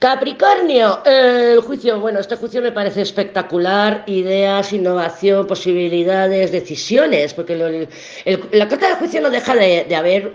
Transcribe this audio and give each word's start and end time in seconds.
Capricornio, 0.00 1.04
el 1.04 1.60
juicio, 1.60 2.00
bueno, 2.00 2.20
este 2.20 2.34
juicio 2.34 2.62
me 2.62 2.72
parece 2.72 3.02
espectacular, 3.02 4.02
ideas, 4.06 4.72
innovación, 4.72 5.46
posibilidades, 5.46 6.50
decisiones, 6.50 7.34
porque 7.34 7.86
la 8.50 8.66
carta 8.66 8.88
del 8.88 8.96
juicio 8.96 9.20
no 9.20 9.28
deja 9.28 9.54
de, 9.54 9.94
haber 9.94 10.32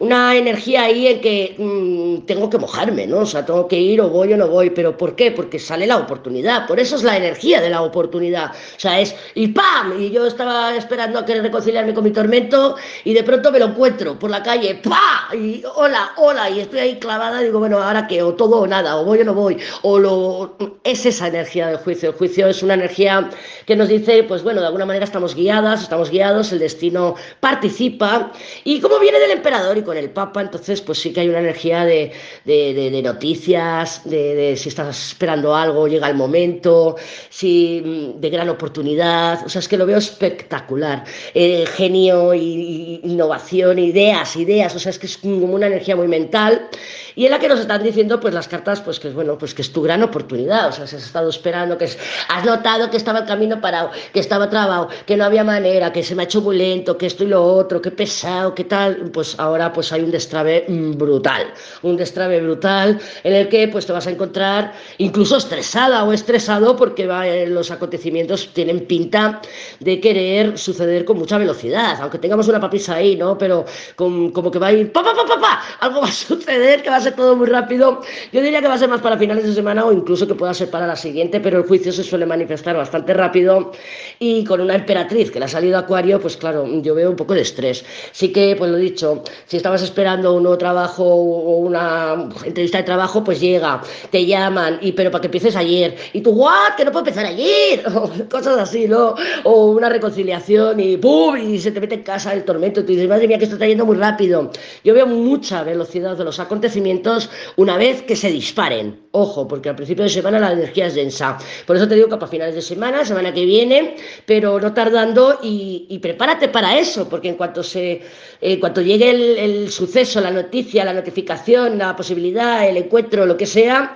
una 0.00 0.34
energía 0.34 0.82
ahí 0.82 1.06
en 1.06 1.20
que 1.20 1.54
mm, 1.56 2.26
tengo 2.26 2.50
que 2.50 2.58
mojarme, 2.58 3.06
¿no? 3.06 3.18
O 3.18 3.26
sea, 3.26 3.46
tengo 3.46 3.68
que 3.68 3.78
ir 3.78 4.00
o 4.00 4.08
voy 4.08 4.32
o 4.32 4.36
no 4.36 4.48
voy, 4.48 4.70
pero 4.70 4.96
¿por 4.96 5.14
qué? 5.14 5.30
Porque 5.30 5.60
sale 5.60 5.86
la 5.86 5.98
oportunidad, 5.98 6.66
por 6.66 6.80
eso 6.80 6.96
es 6.96 7.04
la 7.04 7.16
energía 7.16 7.60
de 7.60 7.70
la 7.70 7.80
oportunidad, 7.80 8.50
o 8.50 8.80
sea, 8.80 8.98
es 8.98 9.14
y 9.36 9.46
¡pam! 9.46 10.00
Y 10.00 10.10
yo 10.10 10.26
estaba 10.26 10.74
esperando 10.74 11.20
a 11.20 11.24
querer 11.24 11.44
reconciliarme 11.44 11.94
con 11.94 12.02
mi 12.02 12.10
tormento 12.10 12.74
y 13.04 13.14
de 13.14 13.22
pronto 13.22 13.52
me 13.52 13.60
lo 13.60 13.66
encuentro 13.66 14.18
por 14.18 14.30
la 14.30 14.42
calle, 14.42 14.74
¡pa! 14.82 15.28
Y 15.32 15.62
hola, 15.76 16.10
hola, 16.16 16.50
y 16.50 16.58
estoy 16.58 16.80
ahí 16.80 16.98
clavada, 16.98 17.40
digo, 17.40 17.60
bueno, 17.60 17.80
ahora 17.80 18.08
qué, 18.08 18.20
o 18.20 18.34
todo 18.34 18.63
nada, 18.66 18.96
o 18.96 19.04
voy 19.04 19.20
o 19.20 19.24
no 19.24 19.34
voy, 19.34 19.56
o 19.82 19.98
lo... 19.98 20.56
Es 20.84 21.06
esa 21.06 21.28
energía 21.28 21.68
del 21.68 21.78
juicio. 21.78 22.10
El 22.10 22.14
juicio 22.16 22.46
es 22.48 22.62
una 22.62 22.74
energía 22.74 23.30
que 23.66 23.76
nos 23.76 23.88
dice, 23.88 24.24
pues 24.24 24.42
bueno, 24.42 24.60
de 24.60 24.66
alguna 24.66 24.86
manera 24.86 25.04
estamos 25.04 25.34
guiadas, 25.34 25.82
estamos 25.82 26.10
guiados, 26.10 26.52
el 26.52 26.58
destino 26.58 27.14
participa, 27.40 28.32
y 28.64 28.80
como 28.80 28.98
viene 28.98 29.18
del 29.18 29.30
emperador 29.30 29.78
y 29.78 29.82
con 29.82 29.96
el 29.96 30.10
papa, 30.10 30.42
entonces 30.42 30.80
pues 30.80 30.98
sí 30.98 31.12
que 31.12 31.20
hay 31.20 31.28
una 31.28 31.40
energía 31.40 31.84
de, 31.84 32.12
de, 32.44 33.00
noticias, 33.02 34.02
de, 34.04 34.54
si 34.56 34.68
estás 34.68 35.08
esperando 35.08 35.54
algo, 35.54 35.88
llega 35.88 36.08
el 36.08 36.16
momento, 36.16 36.96
si, 37.28 38.14
de 38.16 38.30
gran 38.30 38.48
oportunidad, 38.48 39.44
o 39.46 39.48
sea, 39.48 39.60
es 39.60 39.68
que 39.68 39.76
lo 39.76 39.86
veo 39.86 39.98
espectacular. 39.98 41.04
Eh, 41.34 41.64
genio, 41.66 42.34
y, 42.34 43.00
innovación, 43.04 43.78
ideas, 43.78 44.36
ideas, 44.36 44.74
o 44.74 44.78
sea, 44.78 44.90
es 44.90 44.98
que 44.98 45.06
es 45.06 45.18
como 45.18 45.54
una 45.54 45.66
energía 45.66 45.96
muy 45.96 46.08
mental, 46.08 46.68
y 47.16 47.26
en 47.26 47.30
la 47.30 47.38
que 47.38 47.48
nos 47.48 47.60
están 47.60 47.82
diciendo 47.82 48.20
pues 48.20 48.34
las 48.34 48.48
cartas 48.54 48.80
pues 48.80 49.00
que 49.00 49.08
bueno 49.10 49.36
pues 49.40 49.52
que 49.54 49.62
es 49.62 49.72
tu 49.72 49.80
gran 49.82 50.02
oportunidad. 50.02 50.68
O 50.68 50.72
sea 50.72 50.86
si 50.86 50.96
has 50.96 51.04
estado 51.10 51.28
esperando 51.36 51.76
que 51.80 51.86
has 52.34 52.44
notado 52.44 52.90
que 52.90 52.98
estaba 53.02 53.18
el 53.20 53.26
camino 53.32 53.60
parado 53.60 53.90
que 54.12 54.20
estaba 54.20 54.48
trabado 54.54 54.88
que 55.06 55.16
no 55.16 55.24
había 55.24 55.44
manera 55.44 55.92
que 55.92 56.02
se 56.02 56.14
me 56.14 56.22
ha 56.22 56.26
hecho 56.26 56.40
muy 56.40 56.56
lento 56.56 56.96
que 56.98 57.06
esto 57.06 57.24
y 57.24 57.28
lo 57.28 57.42
otro 57.42 57.80
que 57.84 57.90
pesado 57.90 58.54
que 58.54 58.64
tal 58.64 59.10
pues 59.16 59.28
ahora 59.38 59.72
pues 59.72 59.92
hay 59.92 60.02
un 60.02 60.10
destrave 60.10 60.64
mm, 60.68 60.92
brutal. 61.02 61.44
Un 61.82 61.96
destrave 61.96 62.40
brutal 62.40 63.00
en 63.24 63.32
el 63.34 63.48
que 63.48 63.68
pues 63.68 63.86
te 63.86 63.92
vas 63.92 64.06
a 64.06 64.10
encontrar 64.10 64.72
incluso 64.98 65.36
estresada 65.36 66.04
o 66.04 66.12
estresado 66.12 66.76
porque 66.76 67.04
eh, 67.04 67.46
los 67.48 67.70
acontecimientos 67.70 68.50
tienen 68.52 68.86
pinta 68.86 69.40
de 69.80 70.00
querer 70.00 70.56
suceder 70.58 71.04
con 71.04 71.18
mucha 71.18 71.38
velocidad 71.38 71.98
aunque 72.00 72.18
tengamos 72.18 72.46
una 72.48 72.60
papisa 72.60 72.94
ahí 72.96 73.16
no 73.16 73.36
pero 73.36 73.64
como 73.96 74.50
que 74.50 74.58
va 74.58 74.68
a 74.68 74.72
ir 74.72 74.92
pa 74.92 75.02
pa 75.02 75.14
pa 75.14 75.24
pa, 75.26 75.40
pa 75.40 75.52
algo 75.80 76.00
va 76.00 76.08
a 76.08 76.12
suceder 76.28 76.82
que 76.82 76.90
va 76.90 76.96
a 76.96 77.00
ser 77.00 77.14
todo 77.14 77.36
muy 77.36 77.46
rápido. 77.46 78.02
Yo 78.32 78.40
diría 78.44 78.60
que 78.60 78.68
va 78.68 78.74
a 78.74 78.78
ser 78.78 78.88
más 78.88 79.00
para 79.00 79.18
finales 79.18 79.44
de 79.44 79.54
semana 79.54 79.84
o 79.84 79.92
incluso 79.92 80.26
que 80.26 80.34
pueda 80.34 80.54
ser 80.54 80.70
para 80.70 80.86
la 80.86 80.96
siguiente, 80.96 81.40
pero 81.40 81.58
el 81.58 81.64
juicio 81.64 81.92
se 81.92 82.04
suele 82.04 82.26
manifestar 82.26 82.76
bastante 82.76 83.14
rápido 83.14 83.72
y 84.18 84.44
con 84.44 84.60
una 84.60 84.74
emperatriz 84.74 85.30
que 85.30 85.38
le 85.38 85.46
ha 85.46 85.48
salido 85.48 85.78
Acuario, 85.78 86.20
pues 86.20 86.36
claro, 86.36 86.66
yo 86.82 86.94
veo 86.94 87.10
un 87.10 87.16
poco 87.16 87.34
de 87.34 87.42
estrés. 87.42 87.84
Sí 88.12 88.32
que, 88.32 88.54
pues 88.56 88.70
lo 88.70 88.76
dicho, 88.76 89.22
si 89.46 89.56
estabas 89.56 89.82
esperando 89.82 90.34
un 90.34 90.42
nuevo 90.42 90.58
trabajo 90.58 91.04
o 91.04 91.56
una 91.58 92.28
entrevista 92.44 92.78
de 92.78 92.84
trabajo, 92.84 93.24
pues 93.24 93.40
llega, 93.40 93.82
te 94.10 94.24
llaman, 94.24 94.78
y 94.80 94.92
pero 94.92 95.10
para 95.10 95.22
que 95.22 95.26
empieces 95.26 95.56
ayer, 95.56 95.96
y 96.12 96.20
tú, 96.20 96.30
¿what? 96.30 96.74
Que 96.76 96.84
no 96.84 96.92
puedo 96.92 97.06
empezar 97.06 97.26
ayer, 97.26 97.84
o 97.94 98.10
cosas 98.30 98.58
así, 98.58 98.86
¿no? 98.86 99.14
O 99.44 99.66
una 99.72 99.88
reconciliación 99.88 100.78
y 100.80 100.96
¡pum! 100.96 101.36
y 101.36 101.58
se 101.58 101.70
te 101.72 101.80
mete 101.80 101.96
en 101.96 102.02
casa 102.02 102.32
el 102.32 102.44
tormento, 102.44 102.80
y 102.80 102.82
tú 102.84 102.92
dices, 102.92 103.08
madre 103.08 103.28
mía, 103.28 103.38
que 103.38 103.44
esto 103.44 103.56
está 103.56 103.66
yendo 103.66 103.86
muy 103.86 103.96
rápido. 103.96 104.50
Yo 104.84 104.94
veo 104.94 105.06
mucha 105.06 105.62
velocidad 105.62 106.16
de 106.16 106.24
los 106.24 106.38
acontecimientos 106.40 107.30
una 107.56 107.76
vez 107.76 108.02
que 108.02 108.16
se 108.16 108.30
disparen. 108.34 109.06
Ojo, 109.12 109.48
porque 109.48 109.70
al 109.70 109.76
principio 109.76 110.04
de 110.04 110.10
semana 110.10 110.38
la 110.38 110.52
energía 110.52 110.86
es 110.86 110.94
densa. 110.94 111.38
Por 111.66 111.76
eso 111.76 111.88
te 111.88 111.94
digo 111.94 112.08
que 112.08 112.16
para 112.16 112.30
finales 112.30 112.54
de 112.54 112.62
semana, 112.62 113.04
semana 113.04 113.32
que 113.32 113.44
viene, 113.46 113.96
pero 114.26 114.60
no 114.60 114.74
tardando 114.74 115.38
y, 115.42 115.98
prepárate 116.02 116.48
para 116.48 116.78
eso, 116.78 117.08
porque 117.08 117.28
en 117.28 117.36
cuanto, 117.36 117.62
se, 117.62 118.02
en 118.40 118.60
cuanto 118.60 118.82
llegue 118.82 119.10
el, 119.10 119.22
el 119.38 119.70
suceso, 119.70 120.20
la 120.20 120.30
noticia, 120.30 120.84
la 120.84 120.92
notificación, 120.92 121.78
la 121.78 121.96
posibilidad, 121.96 122.68
el 122.68 122.76
encuentro, 122.76 123.24
lo 123.24 123.36
que 123.36 123.46
sea, 123.46 123.94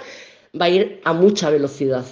va 0.59 0.67
a 0.67 0.71
ir 0.71 1.01
a 1.05 1.13
mucha 1.13 1.51
velocidad. 1.51 2.05